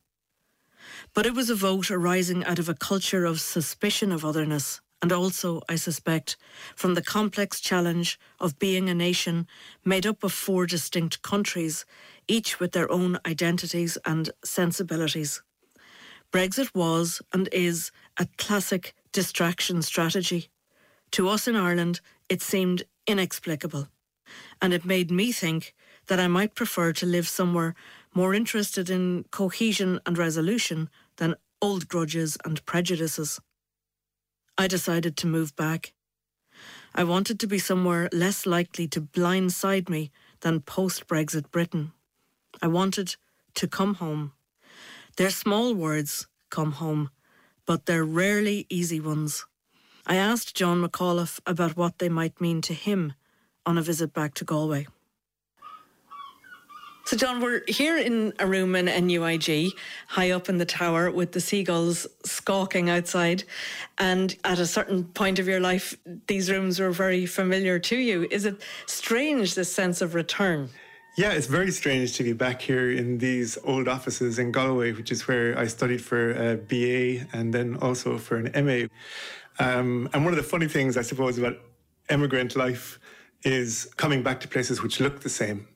[1.15, 5.11] But it was a vote arising out of a culture of suspicion of otherness, and
[5.11, 6.37] also, I suspect,
[6.75, 9.47] from the complex challenge of being a nation
[9.83, 11.85] made up of four distinct countries,
[12.29, 15.41] each with their own identities and sensibilities.
[16.31, 20.49] Brexit was and is a classic distraction strategy.
[21.11, 23.87] To us in Ireland, it seemed inexplicable.
[24.61, 25.73] And it made me think
[26.05, 27.73] that I might prefer to live somewhere
[28.13, 33.39] more interested in cohesion and resolution than old grudges and prejudices.
[34.57, 35.93] I decided to move back.
[36.93, 40.11] I wanted to be somewhere less likely to blindside me
[40.41, 41.91] than post Brexit Britain.
[42.61, 43.15] I wanted
[43.55, 44.33] to come home.
[45.17, 47.09] They're small words, come home,
[47.65, 49.45] but they're rarely easy ones.
[50.05, 53.13] I asked John McAuliffe about what they might mean to him
[53.65, 54.87] on a visit back to Galway.
[57.05, 59.71] So, John, we're here in a room in NUIG,
[60.07, 63.45] high up in the tower, with the seagulls squawking outside.
[63.97, 68.27] And at a certain point of your life, these rooms were very familiar to you.
[68.29, 70.69] Is it strange, this sense of return?
[71.19, 75.11] Yeah, it's very strange to be back here in these old offices in Galway, which
[75.11, 78.87] is where I studied for a BA and then also for an MA.
[79.59, 81.57] Um, and one of the funny things, I suppose, about
[82.07, 82.99] emigrant life
[83.43, 85.67] is coming back to places which look the same,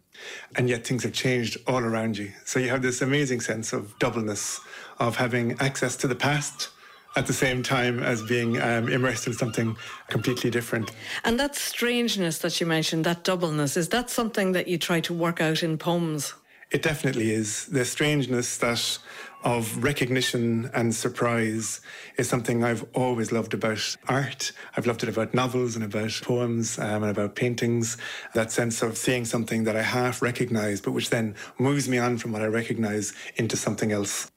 [0.55, 2.31] and yet things have changed all around you.
[2.45, 4.61] So you have this amazing sense of doubleness,
[4.99, 6.69] of having access to the past
[7.15, 9.75] at the same time as being um, immersed in something
[10.09, 10.91] completely different.
[11.23, 15.13] And that strangeness that you mentioned, that doubleness, is that something that you try to
[15.13, 16.33] work out in poems?
[16.71, 17.67] It definitely is.
[17.67, 18.97] The strangeness that
[19.43, 21.81] of recognition and surprise
[22.17, 24.51] is something I've always loved about art.
[24.75, 27.97] I've loved it about novels and about poems um, and about paintings.
[28.33, 32.17] That sense of seeing something that I half recognise, but which then moves me on
[32.17, 34.31] from what I recognise into something else.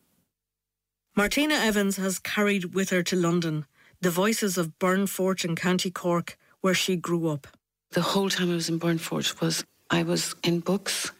[1.18, 3.64] Martina Evans has carried with her to London
[4.02, 7.46] the voices of Burnfort in County Cork, where she grew up.
[7.92, 11.12] The whole time I was in Burnfort was I was in books,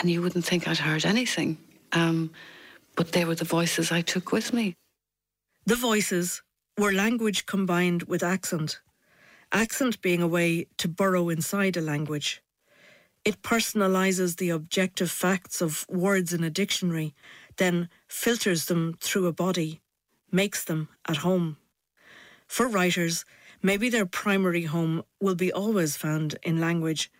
[0.00, 1.56] and you wouldn't think I'd heard anything.
[1.92, 2.32] Um,
[2.96, 4.74] but they were the voices I took with me.
[5.66, 6.42] The voices
[6.76, 8.80] were language combined with accent,
[9.52, 12.42] accent being a way to burrow inside a language.
[13.24, 17.14] It personalises the objective facts of words in a dictionary,
[17.56, 19.80] then filters them through a body,
[20.30, 21.56] makes them at home.
[22.46, 23.24] For writers,
[23.62, 27.10] maybe their primary home will be always found in language,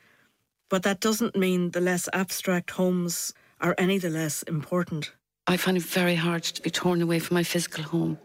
[0.68, 5.12] but that doesn't mean the less abstract homes are any the less important.
[5.46, 8.18] I find it very hard to be torn away from my physical home.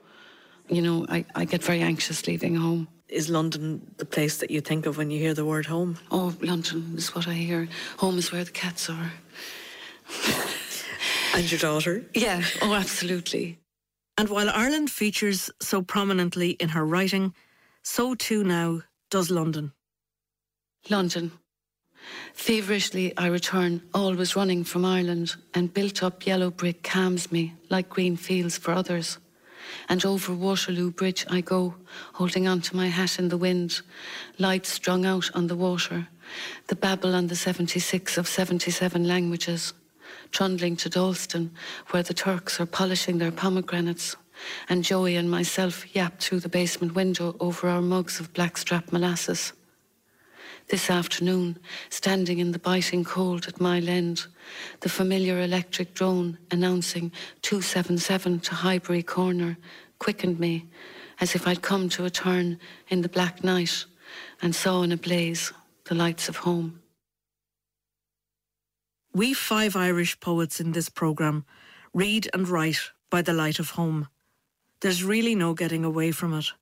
[0.70, 2.88] You know, I, I get very anxious leaving home.
[3.07, 5.97] Is London the place that you think of when you hear the word home?
[6.09, 7.68] Oh, London is what I hear.
[7.97, 9.12] Home is where the cats are.
[11.34, 12.03] and your daughter?
[12.13, 13.59] Yeah, oh, absolutely.
[14.17, 17.34] And while Ireland features so prominently in her writing,
[17.84, 19.73] so too now does London.
[20.89, 21.32] London.
[22.34, 27.89] Feverishly I return, always running from Ireland, and built up yellow brick calms me like
[27.89, 29.17] green fields for others.
[29.88, 31.75] And over Waterloo Bridge I go,
[32.13, 33.82] holding on to my hat in the wind,
[34.39, 36.07] lights strung out on the water,
[36.67, 39.73] the babble on the 76 of 77 languages,
[40.32, 41.51] trundling to Dalston,
[41.89, 44.16] where the Turks are polishing their pomegranates,
[44.70, 49.53] and Joey and myself yap through the basement window over our mugs of blackstrap molasses
[50.72, 51.57] this afternoon,
[51.89, 54.26] standing in the biting cold at Mile End,
[54.80, 59.57] the familiar electric drone announcing 277 to Highbury Corner
[59.99, 60.66] quickened me
[61.20, 62.57] as if I'd come to a turn
[62.88, 63.86] in the black night
[64.41, 65.51] and saw in a blaze
[65.86, 66.80] the lights of home.
[69.14, 71.43] We five Irish poets in this programme
[71.93, 74.07] read and write by the light of home.
[74.80, 76.53] There's really no getting away from it.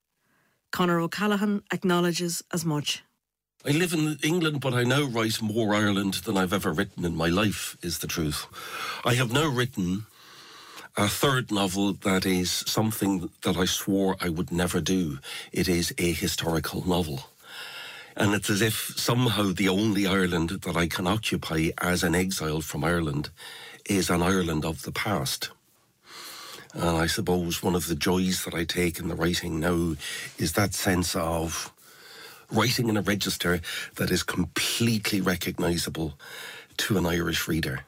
[0.72, 3.04] Conor O'Callaghan acknowledges as much.
[3.64, 7.16] I live in England, but I now write more Ireland than I've ever written in
[7.16, 8.48] my life, is the truth.
[9.06, 10.06] I have now written
[10.98, 15.20] a third novel that is something that I swore I would never do.
[15.52, 17.30] It is a historical novel.
[18.20, 22.60] And it's as if somehow the only Ireland that I can occupy as an exile
[22.60, 23.30] from Ireland
[23.86, 25.52] is an Ireland of the past.
[26.74, 29.96] And I suppose one of the joys that I take in the writing now
[30.38, 31.72] is that sense of
[32.52, 33.62] writing in a register
[33.96, 36.20] that is completely recognisable
[36.76, 37.86] to an Irish reader,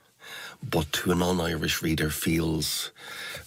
[0.63, 2.91] but to a non Irish reader feels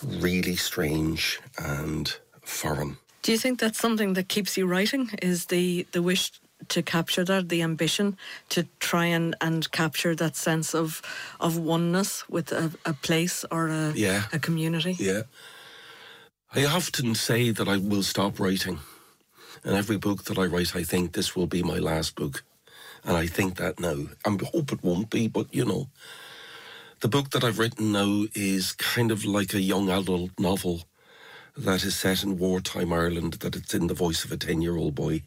[0.04, 2.98] really strange and foreign.
[3.22, 5.10] Do you think that's something that keeps you writing?
[5.22, 6.30] Is the, the wish
[6.68, 8.16] to capture that, the ambition
[8.48, 11.02] to try and, and capture that sense of
[11.40, 14.24] of oneness with a, a place or a, yeah.
[14.32, 14.96] a community?
[14.98, 15.22] Yeah.
[16.54, 18.78] I often say that I will stop writing
[19.64, 22.44] and every book that I write, I think this will be my last book.
[23.02, 24.08] And I think that now.
[24.24, 25.88] I hope it won't be, but you know.
[27.00, 30.84] The book that I've written now is kind of like a young adult novel
[31.56, 34.76] that is set in wartime Ireland, that it's in the voice of a 10 year
[34.76, 35.22] old boy.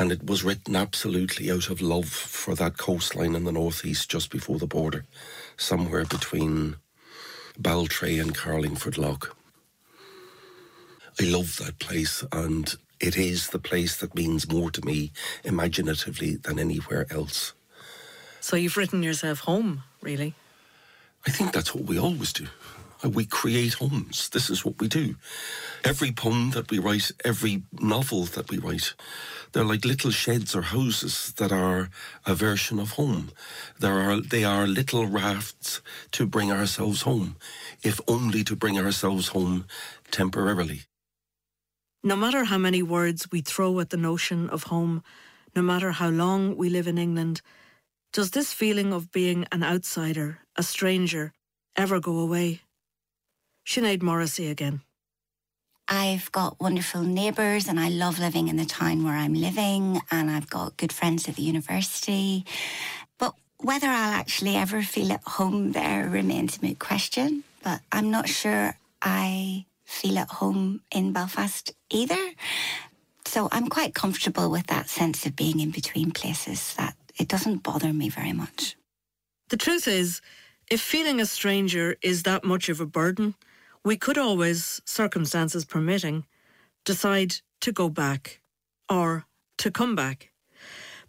[0.00, 4.30] And it was written absolutely out of love for that coastline in the northeast just
[4.30, 5.04] before the border,
[5.58, 6.76] somewhere between
[7.60, 9.18] Baltray and Carlingford Lough.
[11.20, 15.12] I love that place, and it is the place that means more to me
[15.44, 17.52] imaginatively than anywhere else.
[18.40, 20.32] So you've written yourself home, really?
[21.26, 22.46] I think that's what we always do.
[23.02, 24.28] We create homes.
[24.28, 25.16] This is what we do.
[25.84, 28.94] Every poem that we write, every novel that we write,
[29.52, 31.88] they're like little sheds or houses that are
[32.26, 33.30] a version of home.
[33.78, 35.80] There are they are little rafts
[36.12, 37.36] to bring ourselves home,
[37.82, 39.64] if only to bring ourselves home
[40.10, 40.82] temporarily.
[42.04, 45.02] No matter how many words we throw at the notion of home,
[45.56, 47.40] no matter how long we live in England,
[48.12, 51.32] does this feeling of being an outsider, a stranger,
[51.76, 52.60] ever go away?
[53.66, 54.80] Sinead Morrissey again.
[55.88, 60.30] I've got wonderful neighbours and I love living in the town where I'm living and
[60.30, 62.44] I've got good friends at the university.
[63.18, 67.42] But whether I'll actually ever feel at home there remains a moot question.
[67.62, 72.30] But I'm not sure I feel at home in Belfast either.
[73.26, 77.62] So I'm quite comfortable with that sense of being in between places, that it doesn't
[77.64, 78.76] bother me very much.
[79.48, 80.20] The truth is,
[80.70, 83.34] if feeling a stranger is that much of a burden,
[83.84, 86.26] we could always, circumstances permitting,
[86.84, 88.40] decide to go back
[88.88, 89.26] or
[89.58, 90.30] to come back.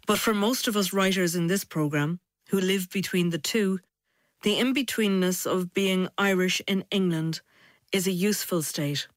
[0.06, 3.80] But for most of us writers in this programme, who live between the two,
[4.42, 7.40] the in betweenness of being Irish in England
[7.92, 9.08] is a useful state.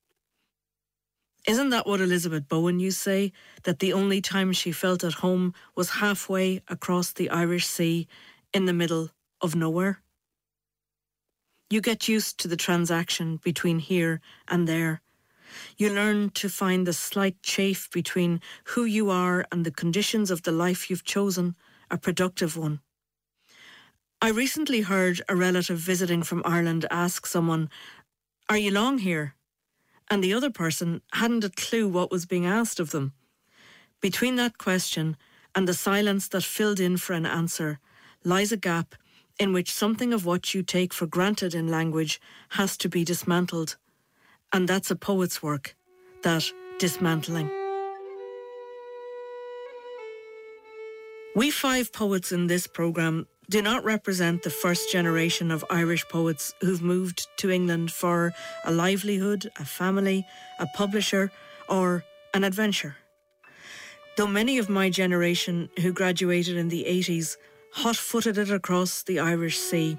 [1.48, 3.32] Isn't that what Elizabeth Bowen used to say?
[3.64, 8.08] That the only time she felt at home was halfway across the Irish Sea
[8.54, 10.02] in the middle of nowhere?
[11.76, 15.02] You get used to the transaction between here and there.
[15.76, 20.44] You learn to find the slight chafe between who you are and the conditions of
[20.44, 21.54] the life you've chosen
[21.92, 22.80] a productive one.
[24.22, 27.70] I recently heard a relative visiting from Ireland ask someone,
[28.48, 29.36] Are you long here?
[30.10, 33.12] And the other person hadn't a clue what was being asked of them.
[34.00, 35.18] Between that question
[35.54, 37.80] and the silence that filled in for an answer
[38.24, 38.96] lies a gap
[39.40, 43.76] in which something of what you take for granted in language has to be dismantled.
[44.54, 45.76] And that's a poet's work,
[46.24, 47.50] that dismantling.
[51.36, 56.54] We five poets in this programme do not represent the first generation of Irish poets
[56.62, 58.34] who've moved to England for
[58.64, 60.26] a livelihood, a family,
[60.60, 61.32] a publisher,
[61.68, 62.96] or an adventure.
[64.18, 67.36] Though many of my generation who graduated in the 80s
[67.76, 69.98] hot footed it across the Irish Sea,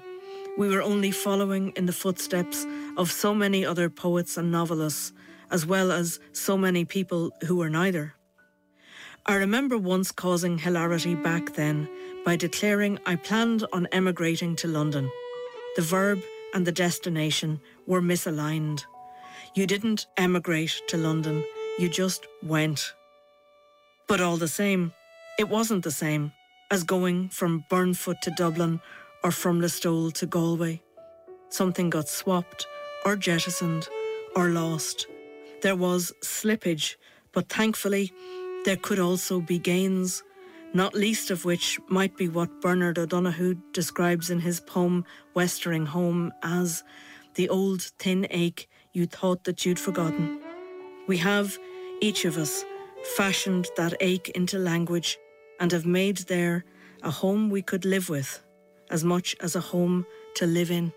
[0.57, 2.65] we were only following in the footsteps
[2.97, 5.13] of so many other poets and novelists,
[5.51, 8.15] as well as so many people who were neither.
[9.27, 11.87] I remember once causing hilarity back then
[12.25, 15.11] by declaring I planned on emigrating to London.
[15.75, 16.19] The verb
[16.55, 18.85] and the destination were misaligned.
[19.53, 21.43] You didn't emigrate to London,
[21.77, 22.93] you just went.
[24.07, 24.93] But all the same,
[25.37, 26.31] it wasn't the same
[26.69, 28.81] as going from Burnfort to Dublin
[29.23, 30.81] or from Listowel to Galway.
[31.49, 32.67] Something got swapped
[33.05, 33.87] or jettisoned
[34.35, 35.07] or lost.
[35.61, 36.95] There was slippage,
[37.31, 38.11] but thankfully
[38.65, 40.23] there could also be gains,
[40.73, 46.33] not least of which might be what Bernard O'Donoghue describes in his poem Westering Home
[46.43, 46.83] as
[47.35, 50.39] the old thin ache you thought that you'd forgotten.
[51.07, 51.57] We have,
[52.01, 52.65] each of us,
[53.15, 55.17] fashioned that ache into language
[55.59, 56.65] and have made there
[57.03, 58.43] a home we could live with,
[58.89, 60.05] as much as a home
[60.35, 60.91] to live in.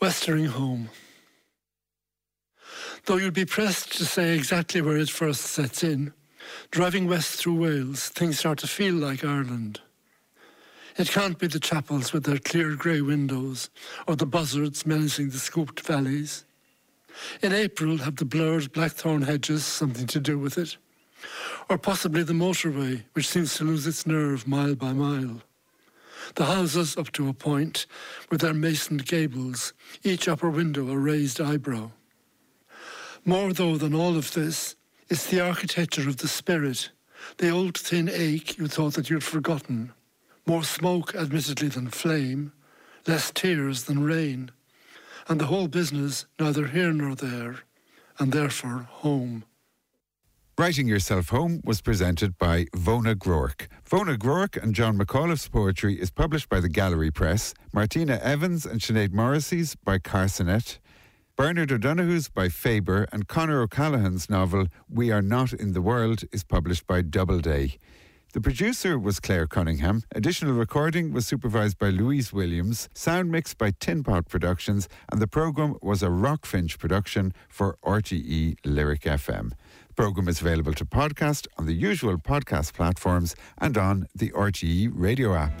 [0.00, 0.88] Westering Home.
[3.04, 6.12] Though you'd be pressed to say exactly where it first sets in,
[6.70, 9.80] driving west through Wales, things start to feel like Ireland.
[10.96, 13.70] It can't be the chapels with their clear grey windows,
[14.06, 16.44] or the buzzards menacing the scooped valleys.
[17.42, 20.76] In April, have the blurred blackthorn hedges something to do with it?
[21.68, 25.42] Or possibly the motorway, which seems to lose its nerve mile by mile.
[26.34, 27.86] The houses, up to a point,
[28.30, 31.90] with their masoned gables, each upper window a raised eyebrow.
[33.24, 34.76] More, though, than all of this,
[35.08, 36.90] is the architecture of the spirit,
[37.38, 39.92] the old thin ache you thought that you'd forgotten.
[40.46, 42.52] More smoke, admittedly, than flame,
[43.06, 44.50] less tears than rain,
[45.28, 47.60] and the whole business neither here nor there,
[48.18, 49.44] and therefore home.
[50.60, 53.66] Writing Yourself Home was presented by Vona Groarke.
[53.88, 58.78] Vona Groarke and John McAuliffe's poetry is published by the Gallery Press, Martina Evans and
[58.78, 60.76] Sinead Morrissey's by Carcanet,
[61.34, 66.44] Bernard O'Donoghue's by Faber, and Conor O'Callaghan's novel We Are Not in the World is
[66.44, 67.78] published by Doubleday.
[68.34, 70.02] The producer was Claire Cunningham.
[70.14, 75.78] Additional recording was supervised by Louise Williams, sound mixed by Tinpot Productions, and the programme
[75.80, 79.52] was a Rockfinch production for RTE Lyric FM.
[80.00, 84.90] The programme is available to podcast on the usual podcast platforms and on the RTE
[84.94, 85.52] radio app.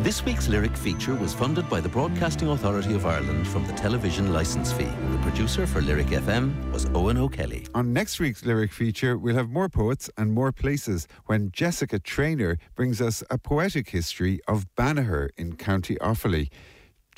[0.00, 4.32] This week's lyric feature was funded by the Broadcasting Authority of Ireland from the television
[4.32, 4.88] licence fee.
[5.10, 7.66] The producer for Lyric FM was Owen O'Kelly.
[7.74, 12.56] On next week's lyric feature, we'll have more poets and more places when Jessica Traynor
[12.74, 16.48] brings us a poetic history of Banagher in County Offaly.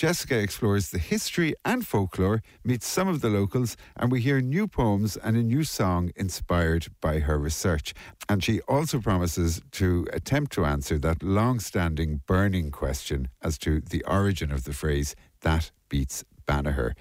[0.00, 4.66] Jessica explores the history and folklore, meets some of the locals, and we hear new
[4.66, 7.92] poems and a new song inspired by her research.
[8.26, 13.82] And she also promises to attempt to answer that long standing burning question as to
[13.82, 16.92] the origin of the phrase, that beats Banagher.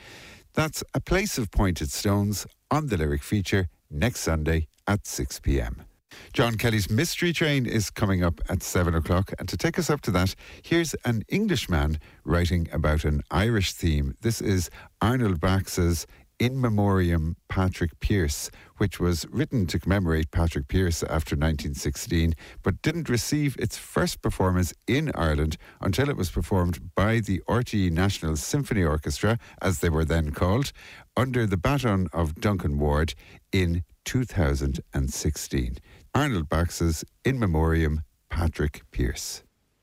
[0.54, 5.89] That's a place of pointed stones on the lyric feature next Sunday at 6 pm.
[6.34, 9.34] John Kelly's Mystery Train is coming up at seven o'clock.
[9.39, 14.16] And to take us up to that, here's an Englishman writing about an Irish theme.
[14.22, 14.70] This is
[15.01, 16.05] Arnold Bax's
[16.39, 23.10] In Memoriam Patrick Pearse, which was written to commemorate Patrick Pearse after 1916, but didn't
[23.10, 28.84] receive its first performance in Ireland until it was performed by the RTE National Symphony
[28.84, 30.72] Orchestra, as they were then called,
[31.18, 33.14] under the baton of Duncan Ward
[33.51, 35.78] in 2016.
[36.16, 39.43] Arnold Bax's In Memoriam Patrick Pearse.